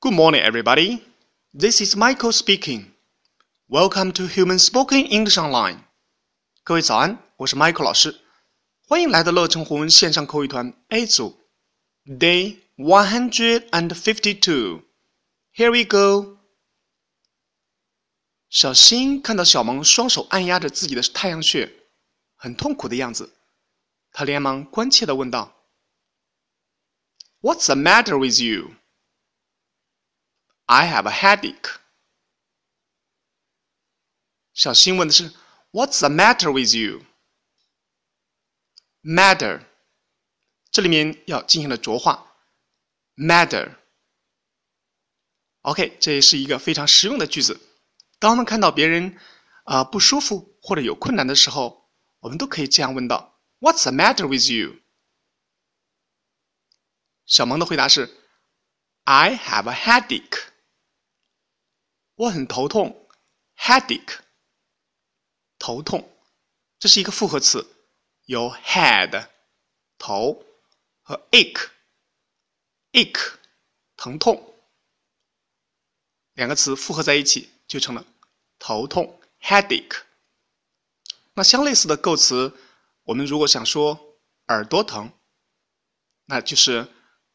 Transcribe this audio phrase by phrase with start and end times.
[0.00, 1.02] Good morning, everybody.
[1.52, 2.92] This is Michael speaking.
[3.68, 5.78] Welcome to Human Spoken English Online.
[6.62, 8.20] 各位早安，我是 Michael 老师，
[8.86, 11.38] 欢迎来到乐成红文线上口语团 A 组，
[12.06, 14.82] Day one hundred and fifty-two.
[15.54, 16.38] Here we go.
[18.50, 21.72] 小新看到小萌双手按压着自己的太阳穴，
[22.36, 23.32] 很痛苦的样子，
[24.12, 25.50] 他连忙关切地问道：“
[27.40, 28.74] What's the matter with you?”
[30.68, 31.76] I have a headache.
[34.52, 35.32] 小新问的是
[35.72, 37.04] What's the matter with you?
[39.02, 39.66] Matter，
[40.70, 42.32] 这里面要进行了浊化。
[43.16, 47.60] Matter。OK，这也是一个非常实用的句子。
[48.18, 49.18] 当我们看到别人
[49.64, 54.80] 啊、呃、不舒服或者有困难的时候，我们都可以这样问道：What's the matter with you？
[57.26, 58.08] 小萌的回答是：
[59.04, 60.47] I have a headache。
[62.19, 63.07] 我很头痛
[63.55, 64.19] ，headache，
[65.57, 66.13] 头痛，
[66.77, 67.65] 这是一个复合词，
[68.25, 69.29] 有 head
[69.97, 70.45] 头
[71.01, 73.35] 和 ache，ache
[73.95, 74.53] 疼痛，
[76.33, 78.05] 两个词复合在一起就成了
[78.57, 79.15] 头痛。
[79.41, 80.01] Headache。
[81.35, 82.53] 那相类似的构词，
[83.03, 84.17] 我们如果想说
[84.47, 85.13] 耳朵疼，
[86.25, 86.85] 那就是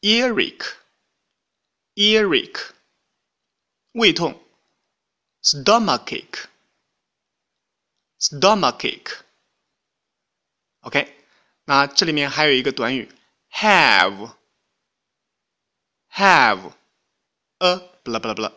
[0.00, 2.70] earache，earache，
[3.92, 4.44] 胃痛。
[5.42, 6.46] Stomachache,
[8.20, 9.22] stomachache。
[10.80, 11.24] OK，
[11.64, 13.12] 那这里面还有一个短语
[13.50, 14.34] have
[16.10, 16.72] have
[17.58, 18.52] a 不啦不啦不啦。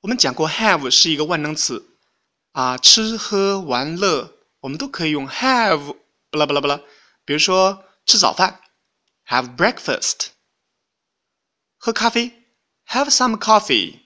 [0.00, 1.96] 我们讲过 have 是一个万能词
[2.50, 5.96] 啊，吃喝玩乐我们都可以用 have
[6.30, 6.80] 不啦不啦不啦。
[7.24, 8.60] 比如说吃早饭
[9.26, 10.30] ，have breakfast；
[11.76, 12.44] 喝咖啡
[12.86, 14.01] ，have some coffee。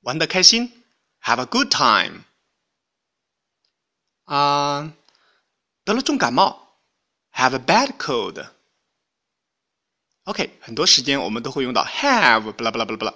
[0.00, 0.84] 玩的开心，
[1.22, 2.24] Have a good time。
[4.24, 4.92] 啊，
[5.84, 6.78] 得了重感冒，
[7.32, 13.14] Have a bad cold。OK，很多时间我们都会用到 have，不啦不啦不啦不啦。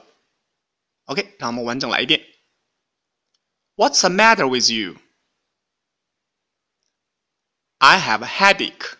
[1.04, 2.20] OK，让我们完整来一遍。
[3.76, 4.96] What's the matter with you?
[7.78, 8.96] I have a headache.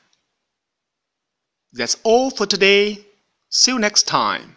[1.73, 3.05] That's all for today.
[3.49, 4.57] See you next time.